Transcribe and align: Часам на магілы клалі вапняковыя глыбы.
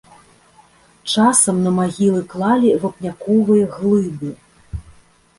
Часам 1.11 1.59
на 1.65 1.73
магілы 1.79 2.21
клалі 2.31 2.71
вапняковыя 2.85 3.65
глыбы. 3.75 4.31